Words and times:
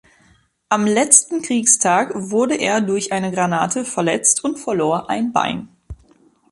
Am 0.67 0.87
letzten 0.87 1.43
Kriegstag 1.43 2.11
wurde 2.15 2.55
er 2.55 2.81
durch 2.81 3.11
eine 3.11 3.29
Granate 3.31 3.85
verletzt 3.85 4.43
und 4.43 4.57
verlor 4.57 5.11
ein 5.11 5.31
Bein. 5.31 5.67